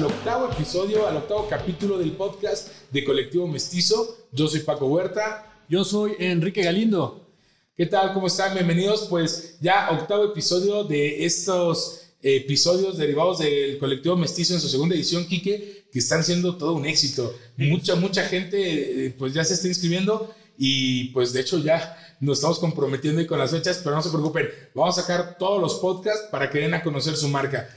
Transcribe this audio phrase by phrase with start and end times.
[0.00, 4.28] al octavo episodio, al octavo capítulo del podcast de Colectivo Mestizo.
[4.32, 5.62] Yo soy Paco Huerta.
[5.68, 7.28] Yo soy Enrique Galindo.
[7.76, 8.14] ¿Qué tal?
[8.14, 8.54] ¿Cómo están?
[8.54, 9.08] Bienvenidos.
[9.10, 15.26] Pues ya octavo episodio de estos episodios derivados del Colectivo Mestizo en su segunda edición,
[15.26, 17.36] Quique, que están siendo todo un éxito.
[17.58, 22.38] Mucha, mucha gente eh, pues ya se está inscribiendo y pues de hecho ya nos
[22.38, 26.26] estamos comprometiendo con las fechas, pero no se preocupen, vamos a sacar todos los podcasts
[26.30, 27.68] para que den a conocer su marca.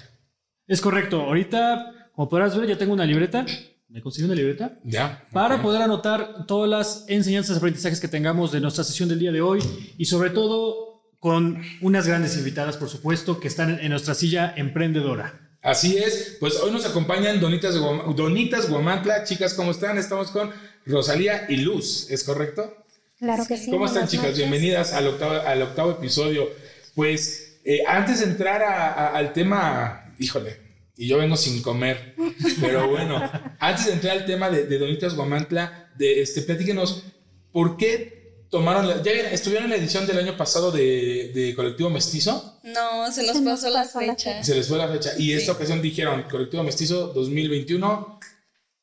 [0.65, 1.21] Es correcto.
[1.21, 3.45] Ahorita, como podrás ver, ya tengo una libreta.
[3.89, 4.79] ¿Me conseguí una libreta?
[4.83, 5.23] Ya.
[5.31, 9.31] Para poder anotar todas las enseñanzas y aprendizajes que tengamos de nuestra sesión del día
[9.31, 9.59] de hoy
[9.97, 15.57] y sobre todo con unas grandes invitadas, por supuesto, que están en nuestra silla emprendedora.
[15.61, 19.23] Así es, pues hoy nos acompañan Donitas, Donitas Guamantla.
[19.23, 19.97] Chicas, ¿cómo están?
[19.97, 20.51] Estamos con
[20.85, 22.85] Rosalía y Luz, ¿es correcto?
[23.17, 23.71] Claro que sí.
[23.71, 24.35] ¿Cómo están, chicas?
[24.35, 26.49] Bienvenidas al octavo, al octavo episodio.
[26.95, 30.62] Pues eh, antes de entrar al tema, híjole,
[30.95, 32.15] y yo vengo sin comer,
[32.61, 33.21] pero bueno,
[33.59, 37.03] antes de entrar al tema de, Donitas Guamantla, de este, platíquenos,
[37.51, 42.59] ¿por qué tomaron la, ya estuvieron en la edición del año pasado de, Colectivo Mestizo?
[42.63, 44.43] No, se nos pasó, la fecha.
[44.43, 45.11] Se les fue la fecha.
[45.17, 48.19] Y esta ocasión dijeron Colectivo Mestizo 2021.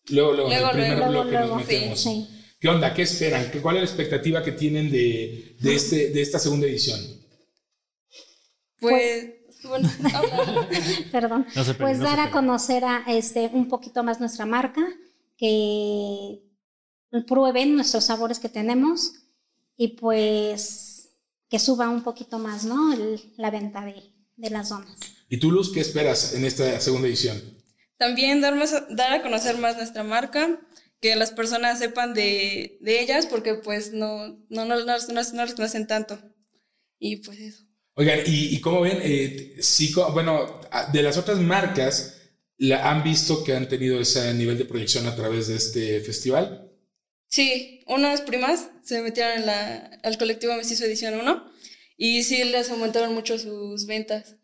[0.09, 2.09] Luego, luego, luego el primer luego, bloque nos metemos.
[2.61, 2.93] ¿Qué onda?
[2.93, 3.51] ¿Qué esperan?
[3.63, 7.01] ¿Cuál es la expectativa que tienen de, este, de esta segunda edición?
[8.81, 9.27] Pues,
[9.69, 9.89] bueno,
[11.13, 11.47] perdón.
[11.79, 14.83] pues dar a conocer a este un poquito más nuestra marca,
[15.37, 16.43] que
[17.27, 19.13] prueben nuestros sabores que tenemos
[19.77, 21.11] y pues
[21.49, 22.95] que suba un poquito más, ¿no?
[23.37, 24.97] la venta de, de, las zonas.
[25.29, 27.41] ¿Y tú, Luz, qué esperas en esta segunda edición?
[27.97, 28.55] También dar,
[28.91, 30.61] dar a conocer más nuestra marca,
[31.01, 35.87] que las personas sepan de, de ellas porque pues no, no, no, no, las conocen
[35.87, 36.19] tanto.
[36.99, 37.65] Y pues eso.
[38.01, 42.17] Oigan, y, y como ven, eh, sí, bueno, de las otras marcas,
[42.57, 46.73] ¿la han visto que han tenido ese nivel de proyección a través de este festival?
[47.29, 51.53] Sí, unas primas se metieron en la, al colectivo Mestizo Edición 1
[51.99, 54.37] y sí les aumentaron mucho sus ventas.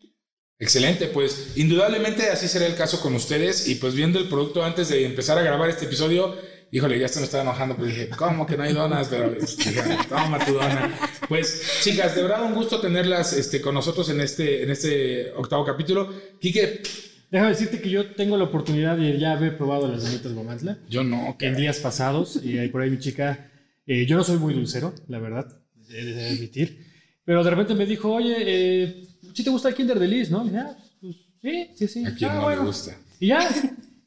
[0.59, 4.89] Excelente, pues indudablemente así será el caso con ustedes y pues viendo el producto antes
[4.89, 6.37] de empezar a grabar este episodio,
[6.71, 9.07] híjole, ya se me estaba enojando, pero dije, ¿cómo que no hay donas?
[9.09, 10.93] Pero dije, toma tu dona.
[11.27, 15.65] Pues chicas, de verdad un gusto tenerlas este, con nosotros en este, en este octavo
[15.65, 16.13] capítulo.
[16.39, 16.81] Quique.
[17.29, 20.79] Déjame decirte que yo tengo la oportunidad de ya haber probado las donitas Guamantla.
[20.89, 21.35] Yo no.
[21.41, 23.51] En días pasados, y ahí por ahí mi chica,
[23.85, 25.45] eh, yo no soy muy dulcero, la verdad,
[25.89, 26.85] he de admitir,
[27.25, 30.49] pero de repente me dijo, oye, eh, si te gusta el Kinder de Liz, ¿no?
[30.49, 32.05] ya, pues, sí, sí, sí.
[32.05, 32.97] A quién ah, no le gusta.
[33.19, 33.49] Y ya,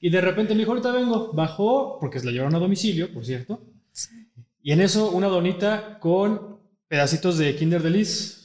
[0.00, 3.24] y de repente me dijo, ahorita vengo, bajó, porque se la llevaron a domicilio, por
[3.24, 3.62] cierto.
[4.62, 8.36] Y en eso una donita con pedacitos de Kinder de Liz.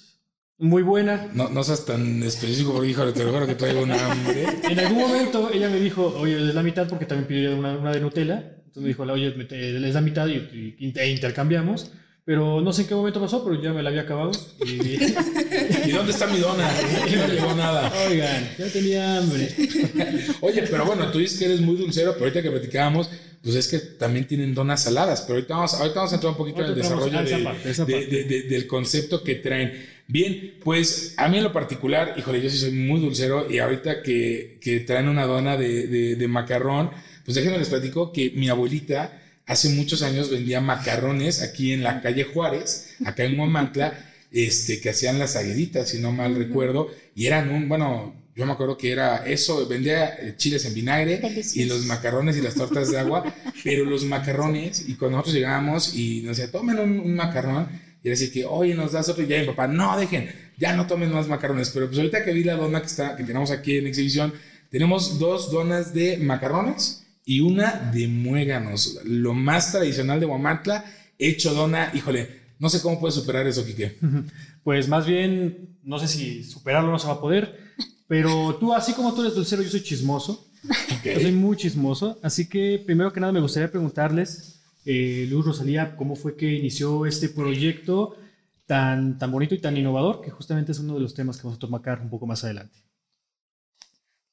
[0.57, 1.29] Muy buena.
[1.33, 4.45] No, no seas tan específico porque, híjole, te lo que traigo una hambre.
[4.69, 7.91] En algún momento ella me dijo, oye, es la mitad porque también pidió una, una
[7.91, 8.55] de Nutella.
[8.57, 11.91] Entonces me dijo, oye, es la mitad y, y, e intercambiamos.
[12.25, 14.31] Pero no sé en qué momento pasó, pero ya me la había acabado.
[14.65, 14.71] ¿Y,
[15.85, 16.67] ¿Y dónde está mi dona?
[16.99, 17.93] no llegó nada.
[18.07, 19.47] Oigan, ya tenía hambre.
[20.41, 23.11] Oye, pero bueno, tú dices que eres muy dulcero, pero ahorita que platicábamos,
[23.43, 25.21] pues es que también tienen donas saladas.
[25.21, 29.35] Pero ahorita vamos, ahorita vamos a entrar un poquito en el desarrollo del concepto que
[29.35, 29.85] traen.
[30.07, 34.01] Bien, pues a mí en lo particular, híjole, yo sí soy muy dulcero y ahorita
[34.01, 36.89] que, que traen una dona de, de macarrón,
[37.23, 42.01] pues déjenme les platico que mi abuelita hace muchos años vendía macarrones aquí en la
[42.01, 43.93] calle Juárez, acá en Huamantla,
[44.31, 48.51] este, que hacían las agueditas, si no mal recuerdo, y eran un, bueno, yo me
[48.51, 51.21] acuerdo que era eso, vendía eh, chiles en vinagre
[51.53, 53.33] y los macarrones y las tortas de agua,
[53.63, 57.69] pero los macarrones, y cuando nosotros llegábamos y nos decía, tomen un, macarrón,
[58.03, 60.75] y era así que, oye, nos das otro, y ya mi papá, no, dejen, ya
[60.75, 63.51] no tomen más macarrones, pero pues ahorita que vi la dona que, está, que tenemos
[63.51, 64.33] aquí en exhibición,
[64.69, 70.85] tenemos dos donas de macarrones, y una de muéganos, lo más tradicional de Huamantla,
[71.17, 73.97] hecho dona, híjole, no sé cómo puedes superar eso, Quique.
[74.63, 77.55] Pues más bien, no sé si superarlo no se va a poder,
[78.07, 80.49] pero tú, así como tú eres dulcero, yo soy chismoso.
[81.03, 85.95] Yo soy muy chismoso, así que primero que nada me gustaría preguntarles, eh, Luz Rosalía,
[85.95, 88.17] ¿cómo fue que inició este proyecto
[88.65, 91.57] tan, tan bonito y tan innovador, que justamente es uno de los temas que vamos
[91.57, 92.79] a tomar un poco más adelante?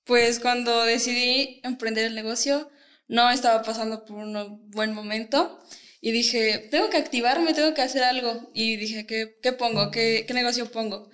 [0.05, 2.71] Pues cuando decidí emprender el negocio,
[3.09, 5.59] no estaba pasando por un buen momento
[6.05, 8.51] y dije, tengo que activarme, tengo que hacer algo.
[8.53, 9.93] Y dije, ¿qué, qué pongo?
[9.93, 11.09] ¿Qué, ¿Qué, negocio pongo?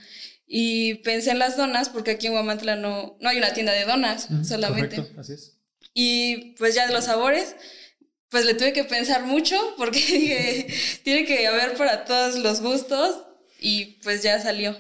[0.47, 3.85] Y pensé en las donas, porque aquí en Guamantla no, no hay una tienda de
[3.85, 4.97] donas solamente.
[4.97, 5.59] Correcto, así es.
[5.93, 7.55] Y pues ya de los sabores,
[8.31, 10.67] pues le tuve que pensar mucho, porque dije,
[11.03, 13.25] tiene que haber para todos los gustos,
[13.61, 14.75] y pues ya salió.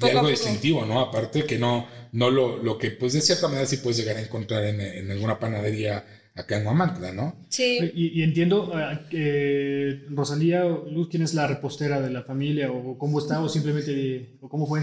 [0.00, 1.00] algo distintivo, ¿no?
[1.00, 4.22] Aparte que no, no lo, lo que pues de cierta manera sí puedes llegar a
[4.22, 7.36] encontrar en, en alguna panadería acá en Huamantla, ¿no?
[7.48, 7.78] Sí.
[7.94, 8.72] Y, entiendo
[9.10, 14.36] que Rosalía Luz, ¿quién es la repostera de la familia o cómo está o simplemente
[14.40, 14.82] o cómo fue?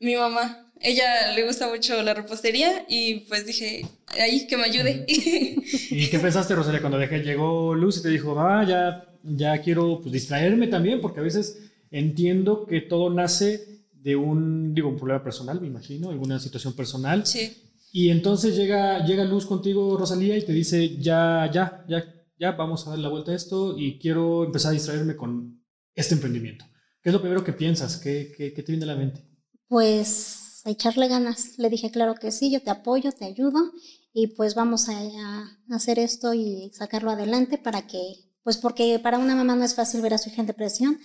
[0.00, 0.62] Mi mamá.
[0.78, 3.86] Ella le gusta mucho la repostería y pues dije,
[4.20, 5.06] ahí que me ayude.
[5.08, 10.00] ¿Y qué pensaste, Rosalía, cuando dejé, llegó Luz y te dijo, ah, ya, ya quiero
[10.00, 11.00] pues, distraerme también?
[11.00, 11.58] Porque a veces
[11.90, 17.26] entiendo que todo nace de un, digo, un problema personal, me imagino, alguna situación personal.
[17.26, 17.56] Sí.
[17.98, 22.04] Y entonces llega, llega Luz contigo, Rosalía, y te dice, ya, ya, ya,
[22.38, 25.64] ya, vamos a dar la vuelta a esto y quiero empezar a distraerme con
[25.94, 26.66] este emprendimiento.
[27.00, 27.96] ¿Qué es lo primero que piensas?
[27.96, 29.26] ¿Qué, qué, te viene a la mente?
[29.66, 31.58] Pues a echarle ganas.
[31.58, 33.72] Le dije, claro que sí, yo te apoyo, te ayudo
[34.12, 38.02] y pues vamos a, a hacer esto y sacarlo adelante para que,
[38.42, 40.98] pues porque para una mamá no es fácil ver a su hija en depresión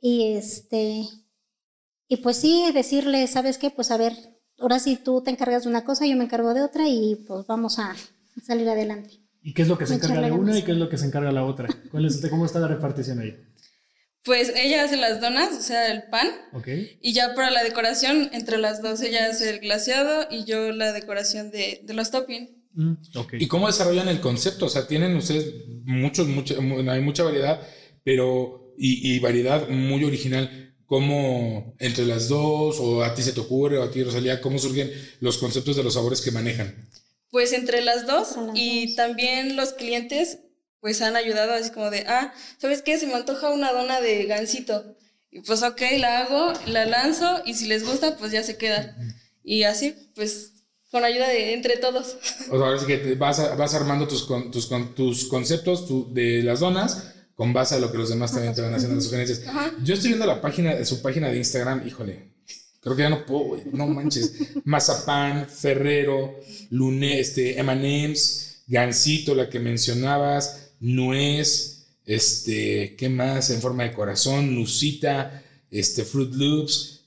[0.00, 1.08] y este,
[2.08, 3.70] y pues sí, decirle, ¿sabes qué?
[3.70, 4.12] Pues a ver,
[4.58, 7.46] ahora sí tú te encargas de una cosa, yo me encargo de otra y pues
[7.46, 7.94] vamos a
[8.44, 9.20] salir adelante.
[9.42, 11.06] ¿Y qué es lo que se encarga de una y qué es lo que se
[11.06, 11.68] encarga la otra?
[11.90, 13.36] ¿Cuál es, ¿Cómo está la repartición ahí?
[14.24, 16.28] Pues ella hace las donas, o sea, el pan.
[16.52, 16.96] Okay.
[17.00, 20.92] Y ya para la decoración, entre las dos, ella hace el glaseado y yo la
[20.92, 22.50] decoración de, de los toppings.
[22.74, 23.42] Mm, okay.
[23.42, 24.66] ¿Y cómo desarrollan el concepto?
[24.66, 25.52] O sea, tienen ustedes
[25.84, 27.60] muchos, mucho, hay mucha variedad,
[28.04, 30.71] pero, y, y variedad muy original.
[30.92, 34.58] ¿Cómo entre las dos, o a ti se te ocurre, o a ti, Rosalía, cómo
[34.58, 36.86] surgen los conceptos de los sabores que manejan?
[37.30, 40.40] Pues entre las dos, y también los clientes
[40.80, 42.98] pues han ayudado así como de, ah, ¿sabes qué?
[42.98, 44.84] Se me antoja una dona de gansito.
[45.30, 48.94] Y pues ok, la hago, la lanzo y si les gusta, pues ya se queda.
[49.42, 50.52] Y así, pues
[50.90, 52.18] con ayuda de entre todos.
[52.50, 57.14] O sea, ahora sí que vas, vas armando tus, tus, tus conceptos de las donas
[57.34, 59.42] con base a lo que los demás también te van haciendo las sugerencias.
[59.82, 62.32] Yo estoy viendo la página, su página de Instagram, híjole,
[62.80, 64.34] creo que ya no puedo, güey, no manches.
[64.64, 66.36] Mazapán, Ferrero,
[66.70, 73.50] Lune, este, M&M's, Gansito, la que mencionabas, nuez, este, ¿qué más?
[73.50, 77.02] En forma de corazón, nusita, este, Fruit Loops,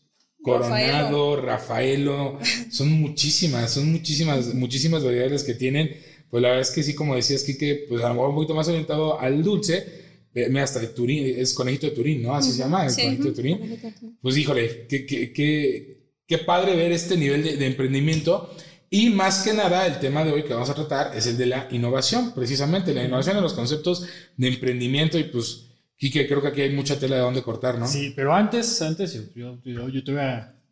[0.45, 2.39] Coronado, Rafaelo.
[2.71, 5.97] son muchísimas, son muchísimas, muchísimas variedades que tienen.
[6.29, 8.53] Pues la verdad es que sí, como decías, que pues a lo mejor un poquito
[8.53, 10.04] más orientado al dulce.
[10.35, 12.35] Mira, hasta de Turín, es conejito de Turín, ¿no?
[12.35, 13.79] Así se llama, el conejito de Turín.
[14.21, 15.97] Pues híjole, qué, qué, qué,
[16.27, 18.49] qué padre ver este nivel de, de emprendimiento
[18.89, 21.47] y más que nada, el tema de hoy que vamos a tratar es el de
[21.47, 24.05] la innovación, precisamente, la innovación en los conceptos
[24.37, 25.65] de emprendimiento y pues,
[25.97, 27.87] Kike, creo que aquí hay mucha tela de dónde cortar, ¿no?
[27.87, 30.03] Sí, pero antes, antes yo, yo, yo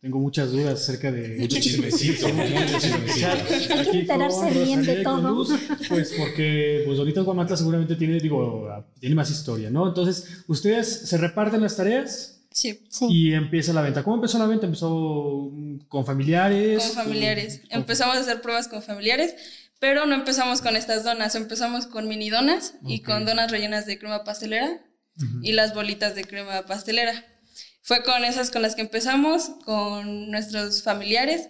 [0.03, 1.37] tengo muchas dudas acerca de...
[1.37, 3.27] Mucho chismecito, mucho chismecito.
[3.73, 5.47] Hay que enterarse bien de todo.
[5.87, 8.67] pues porque pues ahorita Guamantla seguramente tiene, digo,
[8.99, 9.87] tiene más historia, ¿no?
[9.87, 12.41] Entonces, ¿ustedes se reparten las tareas?
[12.51, 12.81] Sí.
[13.07, 14.03] Y empieza la venta.
[14.03, 14.65] ¿Cómo empezó la venta?
[14.65, 15.49] ¿Empezó
[15.87, 16.83] con familiares?
[16.83, 17.61] Con familiares.
[17.69, 19.35] Empezamos a hacer pruebas con familiares,
[19.79, 21.33] pero no empezamos con estas donas.
[21.35, 24.81] Empezamos con mini donas y con donas rellenas de crema pastelera
[25.41, 27.25] y las bolitas de crema pastelera.
[27.83, 31.49] Fue con esas con las que empezamos, con nuestros familiares.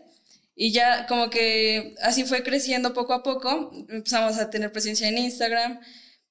[0.56, 3.72] Y ya como que así fue creciendo poco a poco.
[3.90, 5.80] Empezamos a tener presencia en Instagram,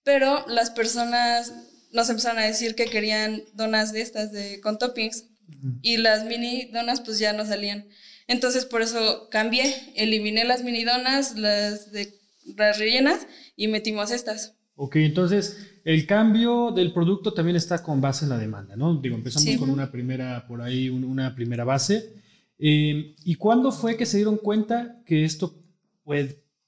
[0.03, 1.53] pero las personas
[1.93, 5.27] nos empezaron a decir que querían donas de estas de con toppings
[5.83, 7.87] y las mini donas pues ya no salían.
[8.27, 12.19] Entonces por eso cambié, eliminé las mini donas, las de
[12.57, 14.55] las rellenas y metimos estas.
[14.75, 18.95] Ok, entonces el cambio del producto también está con base en la demanda, ¿no?
[18.97, 22.15] Digo, empezamos con una primera, por ahí, una primera base.
[22.59, 25.55] Eh, ¿Y cuándo fue que se dieron cuenta que esto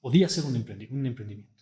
[0.01, 1.55] podía ser un, un emprendimiento?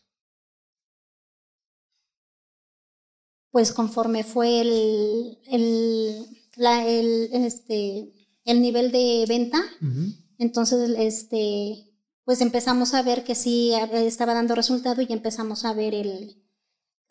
[3.53, 8.11] pues conforme fue el, el, la, el, este,
[8.45, 9.61] el nivel de venta,
[10.39, 11.87] entonces este,
[12.25, 16.42] pues empezamos a ver que sí estaba dando resultado y empezamos a ver el,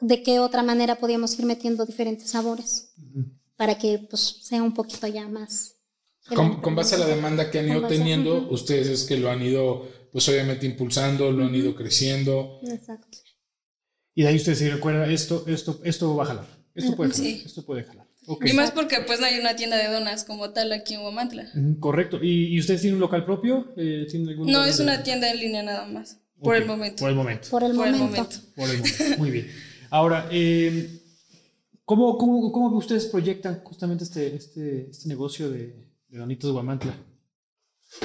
[0.03, 2.93] de qué otra manera podíamos ir metiendo diferentes sabores
[3.57, 5.77] para que pues, sea un poquito ya más.
[6.29, 9.89] Con, base a la demanda que han ido teniendo, ustedes es que lo han ido,
[10.13, 12.61] pues obviamente impulsando, lo han ido creciendo.
[12.69, 13.19] Exacto.
[14.15, 16.47] Y de ahí usted se recuerda, esto, esto, esto va a jalar.
[16.75, 17.33] Esto puede jalar.
[17.47, 18.07] Esto puede jalar.
[18.45, 21.51] Y más porque pues no hay una tienda de donas como tal aquí en Huamantla.
[21.81, 22.19] correcto.
[22.23, 23.73] ¿Y, ustedes tienen un local propio?
[23.77, 24.07] Eh,
[24.39, 26.19] no, es una tienda en línea nada más.
[26.41, 27.01] Por el momento.
[27.01, 27.49] Por el momento.
[27.51, 28.37] Por el, momento.
[28.57, 29.19] Por el momento.
[29.19, 29.72] Muy bien.
[29.93, 31.03] Ahora, eh,
[31.85, 36.97] ¿cómo, cómo, cómo, ustedes proyectan justamente este, este, este negocio de, de Donitos de Huamantla?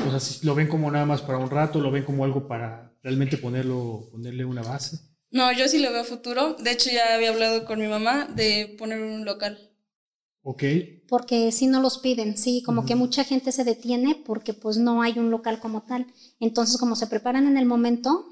[0.06, 2.46] O sea, si lo ven como nada más para un rato, lo ven como algo
[2.46, 5.00] para realmente ponerlo, ponerle una base.
[5.32, 6.56] No, yo sí lo veo futuro.
[6.56, 9.58] De hecho, ya había hablado con mi mamá de poner un local.
[10.42, 10.64] Ok.
[11.08, 15.02] Porque si no los piden, sí, como que mucha gente se detiene porque pues no
[15.02, 16.06] hay un local como tal.
[16.42, 18.26] Entonces, como se preparan en el momento,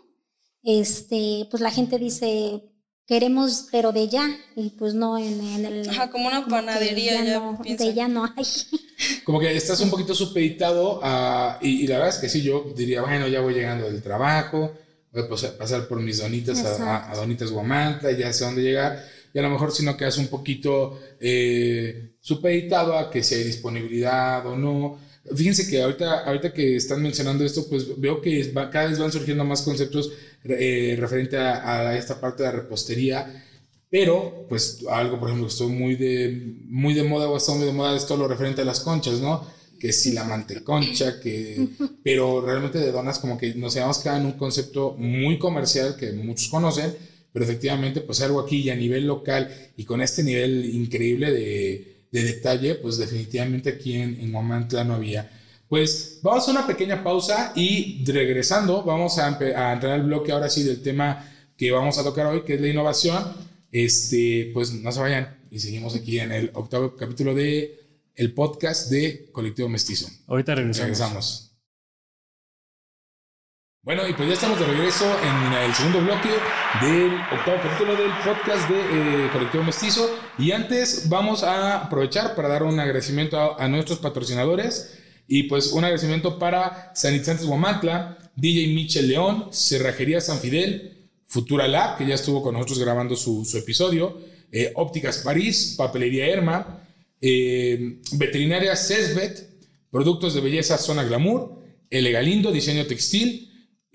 [0.62, 2.75] este, pues la gente dice,
[3.07, 5.89] queremos, pero de ya, y pues no en, el...
[5.89, 8.45] Ajá, como una panadería ya, no, De ya no hay.
[9.24, 13.01] Como que estás un poquito supeditado a, y, la verdad es que sí, yo diría,
[13.01, 14.74] bueno, ya voy llegando del trabajo,
[15.12, 19.39] voy a pasar por mis donitas a, a, Donitas Guamanta, ya sé dónde llegar, y
[19.39, 24.45] a lo mejor si no quedas un poquito eh, supeditado a que si hay disponibilidad
[24.47, 24.97] o no.
[25.35, 29.43] Fíjense que ahorita, ahorita que están mencionando esto, pues veo que cada vez van surgiendo
[29.43, 30.12] más conceptos
[30.48, 33.44] eh, referente a, esta parte de la repostería.
[33.90, 37.66] Pero, pues, algo, por ejemplo, que estoy muy de, muy de moda o está muy
[37.66, 39.48] de moda es todo lo referente a las conchas, ¿no?
[39.80, 41.68] Que si la manteconcha, que...
[42.04, 46.12] Pero realmente de donas como que nos llevamos cada en un concepto muy comercial que
[46.12, 46.94] muchos conocen,
[47.36, 51.96] pero efectivamente, pues algo aquí y a nivel local y con este nivel increíble de,
[52.10, 55.30] de detalle, pues definitivamente aquí en, en no había.
[55.67, 60.50] Pues vamos a una pequeña pausa y regresando vamos a, a, entrar al bloque ahora
[60.50, 63.24] sí del tema que vamos a tocar hoy, que es la innovación.
[63.72, 68.89] Este, pues no se vayan y seguimos aquí en el octavo capítulo de el podcast
[68.89, 70.07] de Colectivo Mestizo.
[70.27, 70.84] Ahorita regresamos.
[70.84, 71.45] regresamos.
[73.86, 76.29] Bueno, y pues ya estamos de regreso en el segundo bloque
[76.81, 78.79] del octavo capítulo del podcast de
[79.25, 80.10] eh, Colectivo Mestizo.
[80.39, 85.04] Y antes vamos a aprovechar para dar un agradecimiento a, nuestros patrocinadores.
[85.27, 91.98] Y pues un agradecimiento para Sanitantes Guamantla, DJ Michel León, Cerrajería San Fidel, Futura Lab,
[91.98, 94.20] que ya estuvo con nosotros grabando su, episodio,
[94.51, 96.84] eh, Ópticas París, Papelería Herma,
[97.22, 99.50] eh, Veterinaria Cesbet,
[99.89, 103.46] Productos de Belleza Zona Glamour, Elegalindo, Diseño Textil,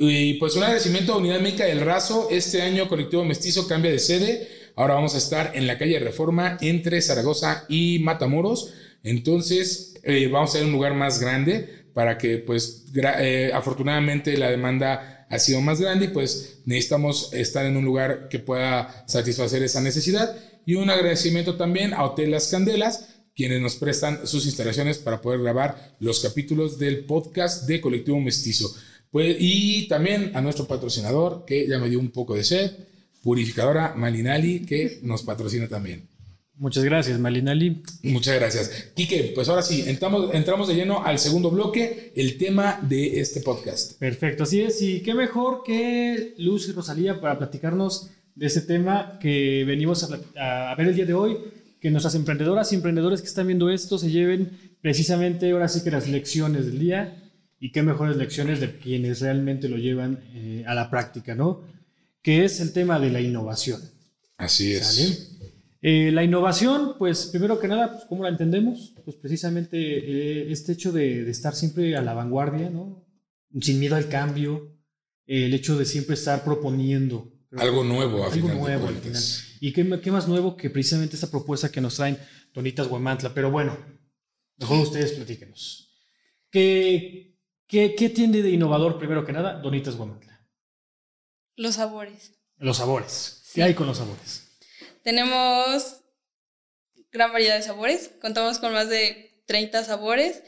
[0.03, 2.29] y pues un agradecimiento a Unidad Médica del Razo.
[2.31, 4.49] Este año Colectivo Mestizo cambia de sede.
[4.75, 8.73] Ahora vamos a estar en la calle Reforma entre Zaragoza y Matamoros.
[9.03, 14.51] Entonces eh, vamos a ser un lugar más grande para que pues eh, afortunadamente la
[14.51, 19.63] demanda ha sido más grande y pues necesitamos estar en un lugar que pueda satisfacer
[19.63, 20.37] esa necesidad.
[20.67, 25.41] Y un agradecimiento también a Hotel Las Candelas, quienes nos prestan sus instalaciones para poder
[25.41, 28.75] grabar los capítulos del podcast de Colectivo Mestizo.
[29.11, 32.73] Pues, y también a nuestro patrocinador, que ya me dio un poco de sed,
[33.23, 36.09] Purificadora Malinali, que nos patrocina también.
[36.61, 37.83] Muchas gracias, Malinali.
[38.03, 38.91] Muchas gracias.
[38.95, 43.41] Quique, pues ahora sí, entramos, entramos de lleno al segundo bloque, el tema de este
[43.41, 43.99] podcast.
[43.99, 44.83] Perfecto, así es.
[44.83, 50.71] Y qué mejor que Luz y Rosalía para platicarnos de ese tema que venimos a,
[50.71, 51.39] a ver el día de hoy,
[51.81, 54.51] que nuestras emprendedoras y emprendedores que están viendo esto se lleven
[54.83, 59.71] precisamente ahora sí que las lecciones del día y qué mejores lecciones de quienes realmente
[59.71, 61.63] lo llevan eh, a la práctica, ¿no?
[62.21, 63.81] Que es el tema de la innovación.
[64.37, 65.30] Así es.
[65.83, 68.95] Eh, la innovación, pues primero que nada, pues, ¿cómo la entendemos?
[69.05, 73.07] Pues precisamente eh, este hecho de, estar siempre a la vanguardia, ¿no?
[73.61, 74.77] Sin miedo al cambio,
[75.27, 77.33] el hecho de siempre estar proponiendo.
[77.57, 79.23] Algo nuevo, a algo nuevo al final.
[79.61, 82.19] Y qué, qué, más nuevo que precisamente esta propuesta que nos traen
[82.53, 83.33] Tonitas Guamantla.
[83.33, 83.77] Pero bueno,
[84.59, 85.91] mejor ustedes platíquenos.
[86.51, 90.47] ¿Qué, ¿Qué, tiene de innovador, primero que nada, Donitas Guamantla?
[91.57, 92.33] Los sabores.
[92.59, 93.51] Los sabores.
[93.55, 94.50] ¿Qué hay con los sabores?
[95.03, 96.03] Tenemos
[97.13, 98.11] gran variedad de sabores.
[98.21, 100.43] Contamos con más de 30 sabores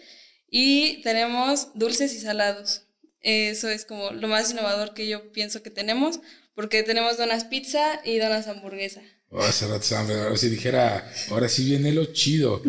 [0.49, 2.83] y tenemos dulces y salados.
[3.21, 6.21] Eso es como lo más innovador que yo pienso que tenemos,
[6.55, 9.01] porque tenemos donas pizza y donas hamburguesa.
[9.35, 12.61] Oh, hace rato ahora si dijera, ahora sí viene lo chido.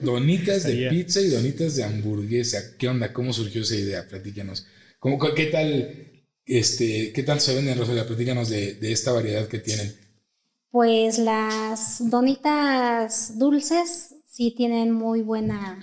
[0.00, 2.76] donitas de pizza y donitas de hamburguesa.
[2.78, 3.12] ¿Qué onda?
[3.12, 4.08] ¿Cómo surgió esa idea?
[4.08, 4.66] Platícanos.
[4.98, 8.06] ¿Cómo, ¿Qué tal, este, qué tal se venden, Rosalia?
[8.06, 9.94] Platícanos de, de esta variedad que tienen.
[10.70, 15.80] Pues las donitas dulces sí tienen muy buena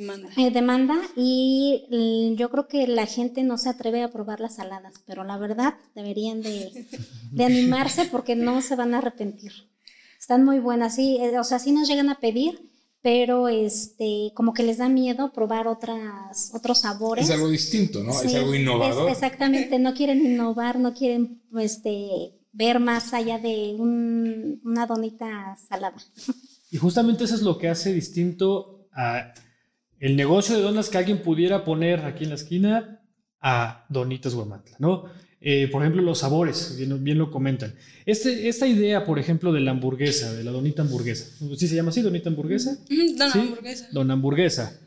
[0.00, 0.28] Demanda.
[0.36, 4.54] Eh, demanda y mm, yo creo que la gente no se atreve a probar las
[4.54, 9.52] saladas, pero la verdad deberían de, animarse porque no se van a arrepentir.
[10.18, 12.70] Están muy buenas, sí, eh, o sea, sí nos llegan a pedir,
[13.02, 17.24] pero este, como que les da miedo probar otras, otros sabores.
[17.26, 18.12] Es algo distinto, ¿no?
[18.12, 19.10] es algo innovador.
[19.10, 25.96] exactamente, no quieren innovar, no quieren este, ver más allá de una donita salada.
[26.70, 29.32] Y justamente eso es lo que hace distinto a
[29.98, 33.02] el negocio de donas que alguien pudiera poner aquí en la esquina
[33.40, 35.04] a Donitas Guamantla, ¿no?
[35.42, 37.74] Eh, por ejemplo, los sabores, bien, lo comentan.
[38.04, 41.26] Este, esta idea, por ejemplo, de la hamburguesa, de la donita hamburguesa,
[41.56, 42.78] ¿sí se llama así, donita hamburguesa?
[43.16, 43.88] Dona hamburguesa.
[43.92, 44.80] Dona hamburguesa.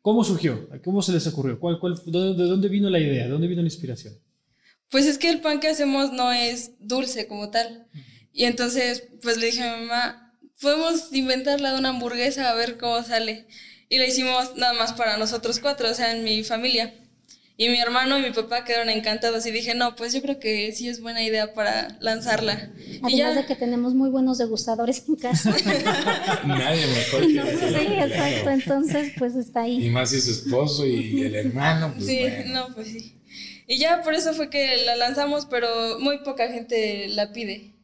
[0.00, 0.68] ¿Cómo surgió?
[0.82, 1.58] ¿Cómo se les ocurrió?
[1.60, 3.24] ¿Cuál, ¿De dónde vino la idea?
[3.24, 4.14] ¿De dónde vino la inspiración?
[4.90, 7.86] Pues es que el pan que hacemos no es dulce como tal.
[8.32, 12.54] Y entonces, pues le dije a mi mamá, podemos inventar la de una hamburguesa a
[12.54, 13.46] ver cómo sale.
[13.88, 16.94] Y la hicimos nada más para nosotros cuatro, o sea, en mi familia.
[17.60, 20.70] Y mi hermano y mi papá quedaron encantados y dije, no, pues yo creo que
[20.70, 22.70] sí es buena idea para lanzarla.
[23.02, 23.34] Además ya...
[23.34, 25.50] de que tenemos muy buenos degustadores en casa.
[26.46, 29.86] Nadie mejor que Sí, exacto, entonces pues está ahí.
[29.86, 31.94] Y más si su esposo y el hermano.
[31.96, 33.16] Pues sí, no, pues sí.
[33.68, 37.76] Y ya por eso fue que la lanzamos, pero muy poca gente la pide.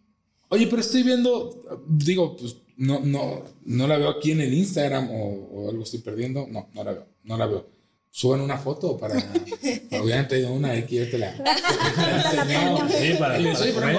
[0.48, 5.10] Oye, pero estoy viendo, digo, pues no, no, no la veo aquí en el Instagram
[5.10, 6.46] o, o algo estoy perdiendo.
[6.50, 7.74] No, no la veo, no la veo
[8.14, 9.16] suban una foto para.
[10.00, 11.32] hubieran traído una aquí, yo te la.
[12.88, 13.34] sí, para,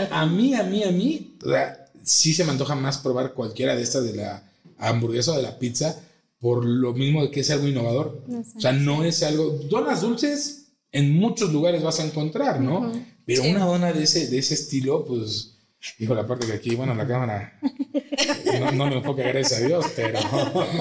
[0.09, 3.75] a mí, a mí, a mí, o sea, sí se me antoja más probar cualquiera
[3.75, 4.41] de estas de la
[4.77, 6.01] hamburguesa o de la pizza,
[6.39, 8.23] por lo mismo de que es algo innovador.
[8.55, 9.49] O sea, no es algo.
[9.69, 10.64] Donas dulces
[10.95, 12.91] en muchos lugares vas a encontrar, ¿no?
[13.25, 15.51] Pero una dona de ese, de ese estilo, pues.
[15.99, 17.59] Dijo la parte que aquí, bueno, la cámara
[18.59, 20.17] no, no me enfoca, gracias a Dios, pero,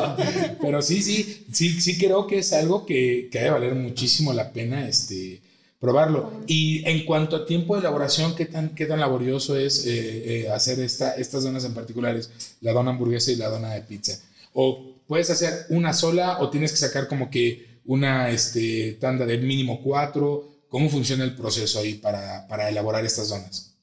[0.63, 4.51] pero sí, sí, sí, sí creo que es algo que, que debe valer muchísimo la
[4.51, 5.43] pena este,
[5.79, 6.33] probarlo.
[6.47, 10.51] Y en cuanto a tiempo de elaboración, ¿qué tan, qué tan laborioso es eh, eh,
[10.51, 12.31] hacer esta, estas donas en particulares,
[12.63, 14.19] la dona hamburguesa y la dona de pizza?
[14.55, 19.39] ¿O puedes hacer una sola o tienes que sacar como que una este, tanda de
[19.39, 20.67] mínimo cuatro?
[20.69, 23.75] ¿Cómo funciona el proceso ahí para, para elaborar estas donas?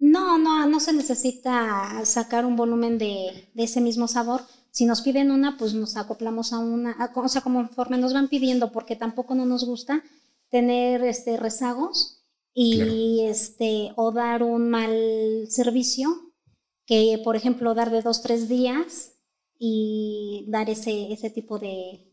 [0.00, 4.40] No, no, no se necesita sacar un volumen de, ese mismo sabor.
[4.70, 8.72] Si nos piden una, pues nos acoplamos a una, o sea, conforme nos van pidiendo,
[8.72, 10.02] porque tampoco no nos gusta
[10.48, 16.32] tener este rezagos y este o dar un mal servicio,
[16.86, 19.12] que por ejemplo dar de dos tres días
[19.58, 22.09] y dar ese ese tipo de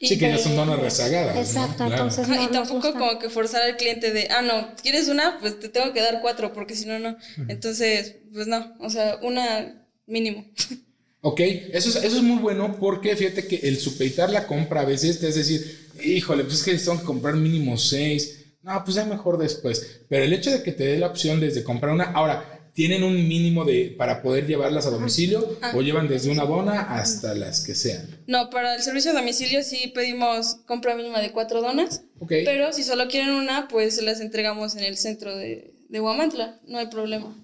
[0.00, 1.36] Sí, que ya son donas rezagadas.
[1.36, 2.26] Exacto, entonces.
[2.28, 5.38] y tampoco como que forzar al cliente de, ah, no, ¿quieres una?
[5.40, 7.16] Pues te tengo que dar cuatro, porque si no, no.
[7.48, 10.44] Entonces, pues no, o sea, una mínimo.
[11.24, 14.84] Ok, eso es, eso es muy bueno porque fíjate que el supeditar la compra a
[14.84, 18.40] veces te es decir, híjole, pues es que tengo que comprar mínimo seis.
[18.60, 20.00] No, pues ya mejor después.
[20.08, 22.10] Pero el hecho de que te dé la opción desde comprar una.
[22.10, 25.72] Ahora, tienen un mínimo de para poder llevarlas a domicilio ah.
[25.74, 28.22] o llevan desde una dona hasta las que sean.
[28.26, 32.02] No, para el servicio a domicilio sí pedimos compra mínima de cuatro donas.
[32.28, 36.78] Pero si solo quieren una, pues las entregamos en el centro de, de Huamantla, no
[36.78, 37.36] hay problema.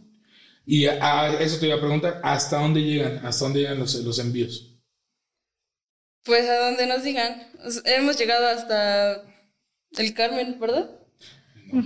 [0.64, 3.24] Y a, eso te iba a preguntar, ¿hasta dónde llegan?
[3.26, 4.78] ¿Hasta dónde llegan los, los envíos?
[6.24, 7.50] Pues a donde nos digan.
[7.84, 9.24] Hemos llegado hasta
[9.96, 10.97] el Carmen, ¿verdad?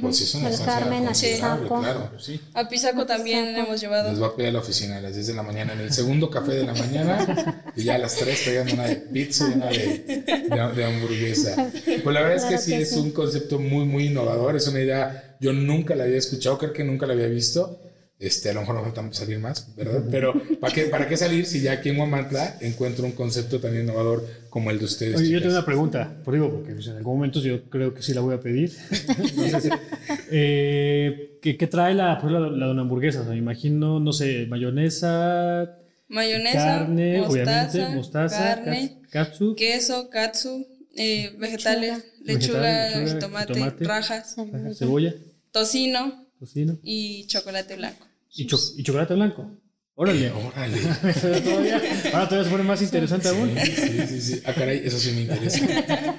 [0.00, 1.80] Pues sí, es El Carmen, a Pisaco.
[1.80, 2.40] Claro, pues sí.
[2.54, 4.10] A Pisaco también hemos llevado.
[4.10, 5.92] Les va a pedir a la oficina a las 10 de la mañana, en el
[5.92, 9.54] segundo café de la mañana, y ya a las 3 traigan una de pizza y
[9.54, 11.70] una de, de, hamburguesa.
[11.84, 15.36] Pues la verdad es que sí, es un concepto muy, muy innovador, es una idea,
[15.40, 17.78] yo nunca la había escuchado, creo que nunca la había visto.
[18.22, 20.04] Este, a lo mejor no falta salir más, ¿verdad?
[20.08, 23.76] Pero ¿para qué, ¿para qué salir si ya aquí en Huamantla encuentro un concepto tan
[23.76, 25.16] innovador como el de ustedes?
[25.16, 28.00] Oye, yo tengo una pregunta, por digo, porque pues, en algún momento yo creo que
[28.00, 28.70] sí la voy a pedir.
[30.30, 33.22] eh, ¿qué, ¿qué, trae la, pues, la, la, de una hamburguesa?
[33.22, 40.08] O sea, me imagino, no sé, mayonesa, mayonesa, carne, mostaza, obviamente, mostaza, carne, katsu, queso,
[40.10, 44.36] katsu, eh, vegetales, lechuga, lechuga, tomate, tomate, rajas,
[44.78, 45.12] cebolla,
[45.50, 48.11] tocino, tocino y chocolate blanco.
[48.34, 49.58] ¿Y, chocolate blanco?
[49.94, 50.30] Órale.
[50.30, 50.78] órale.
[52.12, 53.54] ahora todavía se pone más interesante sí, aún.
[53.62, 54.42] Sí, sí, sí.
[54.46, 55.60] Ah, caray, eso sí me interesa.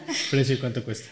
[0.31, 1.09] Precio y cuánto cuesta.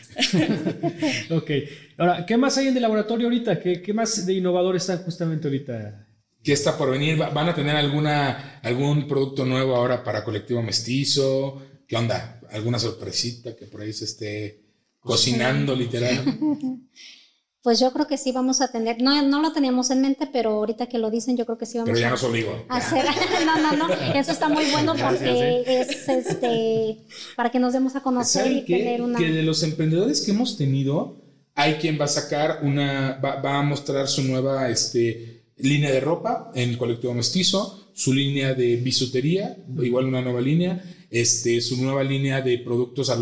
[1.31, 1.51] ok.
[1.97, 3.59] Ahora, ¿qué más hay en el laboratorio ahorita?
[3.59, 6.07] ¿Qué, ¿Qué, más de innovador están justamente ahorita?
[6.43, 7.17] ¿Qué está por venir?
[7.17, 11.63] ¿Van a tener alguna, algún producto nuevo ahora para Colectivo Mestizo?
[11.87, 12.41] ¿Qué onda?
[12.51, 14.61] ¿Alguna sorpresita que por ahí se esté
[14.99, 16.23] cocinando, literal?
[17.63, 20.49] Pues yo creo que sí vamos a tener, no, no lo teníamos en mente, pero
[20.49, 22.65] ahorita que lo dicen, yo creo que sí vamos pero ya a nos obligó.
[22.69, 23.05] hacer.
[23.45, 28.01] no, no, no, eso está muy bueno porque es este para que nos demos a
[28.01, 29.19] conocer y tener una.
[29.19, 31.21] Que de los emprendedores que hemos tenido,
[31.53, 36.51] hay quien va a sacar una, va, a mostrar su nueva este, línea de ropa
[36.55, 42.41] en colectivo mestizo, su línea de bisutería, igual una nueva línea, este, su nueva línea
[42.41, 43.17] de productos a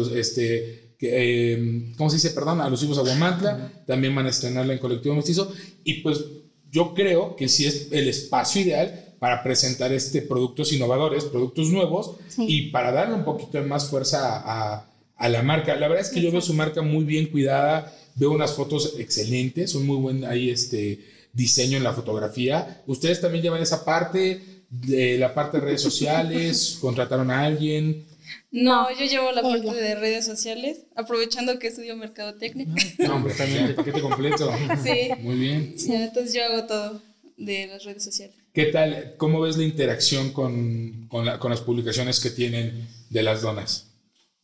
[1.01, 2.31] eh, ¿cómo se dice?
[2.31, 5.51] Perdón, alusivos a Guamantla, también van a estrenarla en Colectivo Mestizo,
[5.83, 6.25] y pues
[6.71, 12.15] yo creo que sí es el espacio ideal para presentar este productos innovadores, productos nuevos,
[12.37, 15.75] y para darle un poquito de más fuerza a, a la marca.
[15.75, 19.75] La verdad es que yo veo su marca muy bien cuidada, veo unas fotos excelentes,
[19.75, 20.99] un muy buen ahí este
[21.33, 22.81] diseño en la fotografía.
[22.87, 28.05] Ustedes también llevan esa parte de la parte de redes sociales, contrataron a alguien.
[28.51, 32.67] No, yo llevo la parte de redes sociales, aprovechando que estudio mercadotecnia.
[32.99, 34.51] No, hombre, también el paquete completo.
[34.83, 35.09] Sí.
[35.19, 35.73] Muy bien.
[35.77, 37.01] Sí, entonces yo hago todo
[37.37, 38.35] de las redes sociales.
[38.53, 39.13] ¿Qué tal?
[39.17, 43.87] ¿Cómo ves la interacción con, con, las publicaciones que tienen de las donas?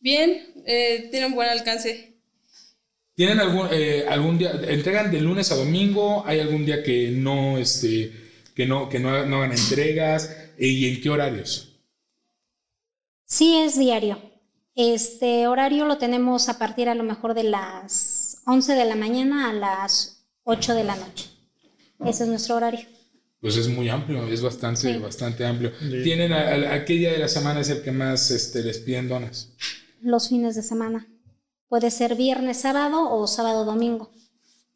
[0.00, 2.14] Bien, eh, tienen buen alcance.
[3.14, 6.24] ¿Tienen algún, eh, algún día, entregan de lunes a domingo?
[6.26, 8.12] ¿Hay algún día que no, este,
[8.54, 10.34] que no, que no, no hagan entregas?
[10.58, 11.65] ¿Y en qué horarios?
[13.26, 14.18] Sí, es diario.
[14.76, 19.50] Este horario lo tenemos a partir a lo mejor de las 11 de la mañana
[19.50, 21.28] a las 8 de la noche.
[22.04, 22.86] Ese es nuestro horario.
[23.40, 25.72] Pues es muy amplio, es bastante, bastante amplio.
[26.04, 29.52] ¿Tienen a, qué día de la semana es el que más este, les piden donas?
[30.00, 31.08] Los fines de semana.
[31.68, 34.12] Puede ser viernes, sábado o sábado, domingo.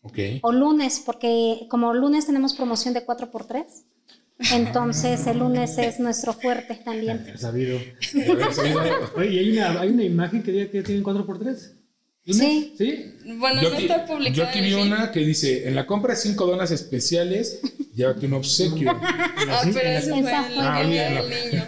[0.02, 0.40] Okay.
[0.42, 3.64] O lunes, porque como lunes tenemos promoción de 4x3.
[4.52, 7.24] Entonces el lunes es nuestro fuerte también.
[7.36, 7.78] Sabido.
[9.16, 11.80] Oye, ¿hay una, hay una imagen que diga que tienen 4x3?
[12.26, 12.74] Sí.
[12.76, 13.14] ¿Sí?
[13.38, 14.34] Bueno, no está publicada.
[14.34, 17.60] Yo aquí vi una que dice, en la compra de 5 donas especiales,
[17.94, 18.90] llévate un obsequio.
[18.92, 20.28] Ah, pero eso fue el,
[20.60, 21.64] ah, el día del niño.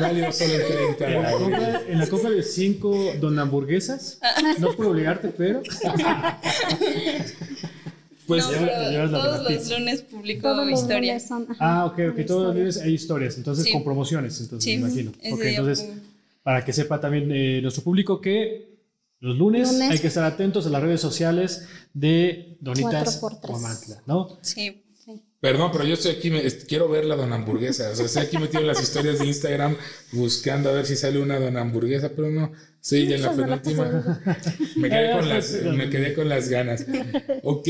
[0.00, 1.06] Válido solo el 30.
[1.08, 4.18] En la, compra, en la compra de 5 don hamburguesas,
[4.58, 5.62] no puedo obligarte, pero...
[8.28, 11.28] Pues no, todos los lunes publico historias.
[11.58, 12.26] ah, ok, ok.
[12.26, 15.12] Todos los lunes hay historias, entonces con promociones, entonces me imagino.
[15.32, 15.88] Okay, entonces,
[16.42, 18.68] para que sepa también eh, nuestro público que
[19.20, 24.38] los lunes, hay que estar atentos a las redes sociales de Donitas Guamantla, ¿no?
[24.42, 24.84] Sí.
[25.40, 27.90] Perdón, pero yo estoy aquí, me, quiero ver la don hamburguesa.
[27.90, 29.76] O sea, estoy aquí metido en las historias de Instagram
[30.12, 34.20] buscando a ver si sale una don hamburguesa, pero no, sí, ya en la penúltima.
[34.76, 36.84] Me quedé, con las, me quedé con las ganas.
[37.44, 37.68] Ok,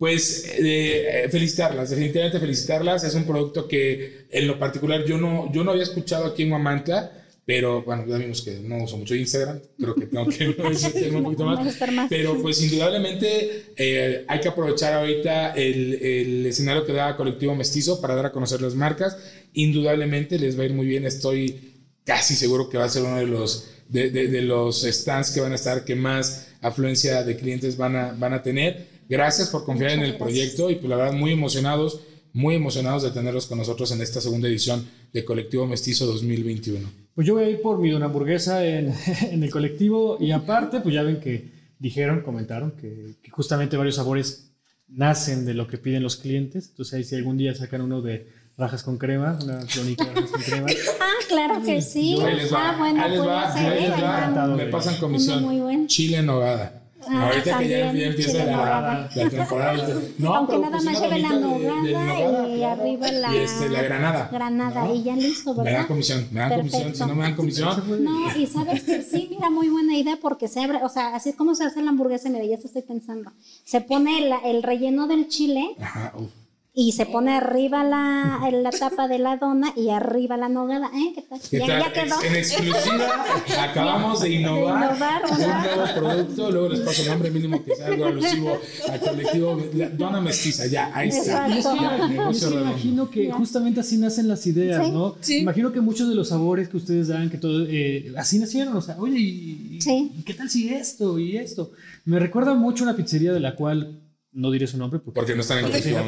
[0.00, 3.04] pues eh, felicitarlas, definitivamente felicitarlas.
[3.04, 6.52] Es un producto que en lo particular yo no, yo no había escuchado aquí en
[6.52, 7.12] Huamantla,
[7.44, 10.48] pero bueno, ya vimos que no uso mucho Instagram, creo que tengo que
[11.14, 11.76] un poquito más.
[12.08, 18.00] Pero pues indudablemente eh, hay que aprovechar ahorita el, el, escenario que da Colectivo Mestizo
[18.00, 19.18] para dar a conocer las marcas.
[19.52, 21.74] Indudablemente les va a ir muy bien, estoy
[22.06, 25.52] casi seguro que va a ser uno de los, de, de, los stands que van
[25.52, 28.89] a estar que más afluencia de clientes van a, van a tener.
[29.10, 32.00] Gracias por confiar en el proyecto y pues la verdad muy emocionados,
[32.32, 36.88] muy emocionados de tenerlos con nosotros en esta segunda edición de Colectivo Mestizo 2021.
[37.12, 40.78] Pues yo voy a ir por mi don hamburguesa en, en el colectivo y aparte
[40.78, 44.52] pues ya ven que dijeron, comentaron que, justamente varios sabores
[44.86, 46.68] nacen de lo que piden los clientes.
[46.68, 50.30] Entonces ahí si algún día sacan uno de rajas con crema, una clónica de rajas
[50.30, 50.66] con crema.
[51.00, 52.16] ah, claro que sí.
[52.20, 54.46] Ahí les va, ah, bueno, ahí les va, ahí les va.
[54.54, 55.88] Me pasan comisión.
[55.88, 56.79] Chile en nogada.
[57.08, 60.00] Ah, Ahorita que ya, empieza la, la, temporada.
[60.18, 64.28] No, Aunque nada más lleve la nogada, y arriba la, y este, la granada.
[64.30, 65.64] Granada, y ya listo, ¿verdad?
[65.64, 66.94] Me dan comisión, me dan comisión.
[66.94, 68.04] Si no me dan comisión.
[68.04, 71.30] No, y sabes que sí, mira, muy buena idea porque se abre, o sea, así
[71.30, 73.32] es como se hace la hamburguesa, mira, ya estoy pensando.
[73.64, 75.76] Se pone la, el relleno del chile.
[75.80, 76.39] Ajá, uf
[76.80, 80.90] y se pone arriba la, la tapa de la dona y arriba la nogada.
[80.94, 81.12] ¿Eh?
[81.14, 81.40] ¿Qué tal?
[81.50, 82.22] ¿Ya, ya quedó.
[82.22, 83.10] En exclusiva
[83.60, 84.96] acabamos de innovar,
[85.30, 86.50] un nuevo producto.
[86.50, 89.62] Luego les paso el nombre mínimo que sea algo alusivo al colectivo
[89.98, 90.68] Dona Mestiza.
[90.68, 91.48] Ya, ahí está.
[91.48, 95.16] Yo me imagino que justamente así nacen las ideas, ¿no?
[95.20, 95.40] Sí.
[95.40, 98.74] Imagino que muchos de los sabores que ustedes dan, que todo, eh, así nacieron.
[98.74, 99.78] O sea, oye, ¿y,
[100.24, 101.72] ¿qué tal si esto y esto?
[102.06, 104.00] Me recuerda mucho una pizzería de la cual
[104.32, 105.98] no diré su nombre porque, no están en colectivo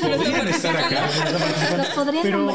[0.00, 1.08] podrían estar acá.
[1.76, 2.50] los podrían Pero,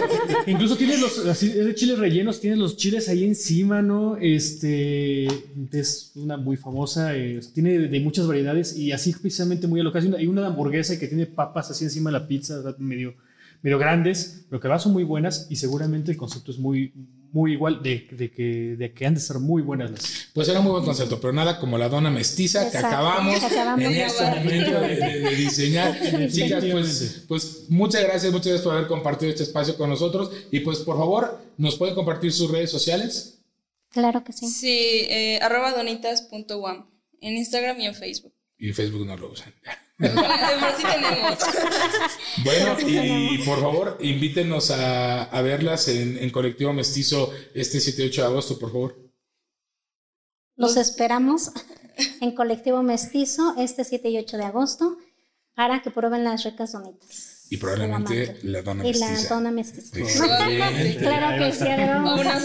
[0.46, 5.26] incluso tienes los así, chiles rellenos tienes los chiles ahí encima no este
[5.72, 10.04] es una muy famosa eh, tiene de, muchas variedades y así precisamente muy alocada.
[10.16, 13.14] Hay una de hamburguesa que tiene papas así encima de la pizza medio
[13.62, 16.92] medio grandes pero que va son muy buenas y seguramente el concepto es muy
[17.32, 20.28] muy igual, de, de, que, de que han de ser muy buenas las.
[20.32, 23.34] Pues era un muy buen concepto, pero nada como la dona mestiza que acabamos,
[23.78, 25.98] en este momento de, diseñar.
[26.30, 30.30] Chicas, pues, pues muchas gracias, muchas gracias por haber compartido este espacio con nosotros.
[30.50, 33.38] Y pues por favor, ¿nos pueden compartir sus redes sociales?
[33.90, 34.48] Claro que sí.
[34.48, 36.86] Sí, eh, arroba donitas.wam
[37.20, 38.32] en Instagram y en Facebook.
[38.60, 39.52] Y Facebook no lo usan.
[39.98, 41.38] tenemos.
[42.44, 48.06] Bueno, y por favor, invítenos a, a verlas en, en, Colectivo Mestizo este 7 y
[48.08, 48.96] 8 de agosto, por favor.
[50.56, 51.52] Los esperamos
[52.20, 54.98] en Colectivo Mestizo este 7 y 8 de agosto
[55.54, 57.39] para que prueben las ricas bonitas.
[57.52, 59.10] Y probablemente la dona mestiza.
[59.10, 59.90] Y la dona mestiza.
[61.00, 61.64] claro que sí,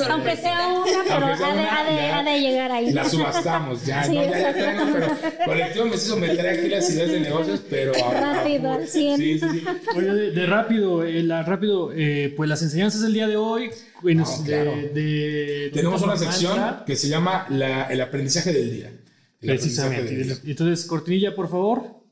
[0.09, 2.91] aunque sea una, pero ha de, llegar ahí.
[2.91, 5.07] La subastamos, ya, no, ya, ya tenemos, pero
[5.45, 9.17] colectivo mestizo me trae aquí las ideas de negocios, pero rápido, al 100.
[9.17, 9.63] Sí, sí, sí.
[9.95, 13.69] Oye, de, rápido, eh, la, rápido, eh, pues las enseñanzas del día de hoy.
[14.01, 14.71] Bueno, claro.
[14.91, 18.91] de, Tenemos una sección que se llama la, el aprendizaje del día.
[19.39, 20.39] Precisamente.
[20.45, 22.03] Entonces, cortinilla, por favor.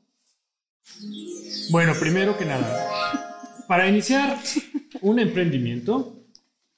[1.73, 2.88] Bueno, primero que nada,
[3.67, 4.38] Para iniciar
[5.01, 6.23] un emprendimiento,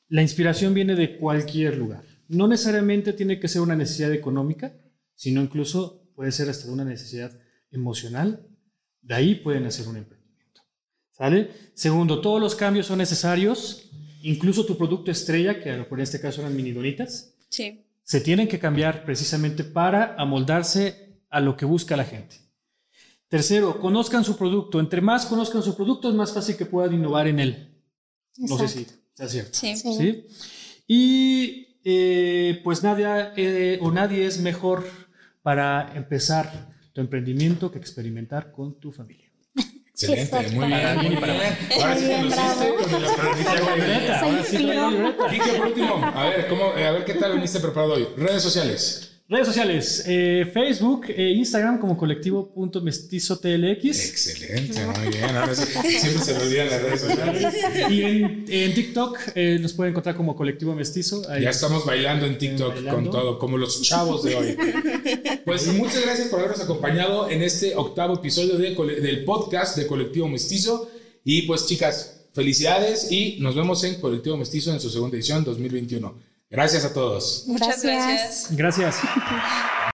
[0.08, 2.06] la inspiración viene de cualquier lugar.
[2.30, 4.74] No necesariamente tiene que ser una necesidad económica,
[5.14, 7.38] sino incluso puede ser hasta una necesidad
[7.72, 8.48] emocional.
[9.02, 10.62] De ahí pueden hacer un emprendimiento.
[11.12, 11.50] ¿Sale?
[11.74, 13.90] Segundo, todos los cambios son necesarios,
[14.22, 17.36] incluso tu producto estrella, que por este caso eran mini donitas.
[17.50, 17.84] Sí.
[18.04, 22.45] Se tienen que cambiar precisamente para amoldarse a lo que busca la gente.
[23.28, 24.80] Tercero, conozcan su producto.
[24.80, 27.82] Entre más conozcan su producto, es más fácil que puedan innovar en él.
[28.38, 29.54] No sé si es cierto.
[29.54, 30.26] Sí.
[30.88, 33.06] Y eh, pues nadie
[33.38, 34.86] eh, o nadie es mejor
[35.42, 39.32] para empezar tu emprendimiento que experimentar con tu familia.
[39.88, 40.80] Excelente, muy bien.
[41.82, 44.14] Ahora sí te luciste con el aprendizaje.
[44.14, 45.58] Ahora sí traigo libreta.
[45.58, 48.08] Por último, a ver, ¿cómo, a ver qué tal viniste preparado hoy.
[48.18, 49.15] Redes sociales.
[49.28, 53.84] Redes sociales, eh, Facebook e Instagram como colectivo.mestizotlx.
[53.84, 55.36] Excelente, muy bien.
[55.36, 55.64] Ahora sí,
[55.98, 57.56] siempre se me olvidan las redes sociales.
[57.90, 61.24] Y en, en TikTok eh, nos pueden encontrar como Colectivo Mestizo.
[61.40, 64.56] ya estamos bailando en TikTok con todo, como los chavos de hoy.
[65.44, 70.28] Pues muchas gracias por habernos acompañado en este octavo episodio de, del podcast de Colectivo
[70.28, 70.92] Mestizo.
[71.24, 76.35] Y pues chicas, felicidades y nos vemos en Colectivo Mestizo en su segunda edición 2021.
[76.50, 77.44] Gracias a todos.
[77.48, 78.48] Muchas gracias.
[78.52, 79.02] Gracias.